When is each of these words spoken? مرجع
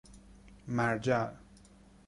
مرجع 0.67 1.29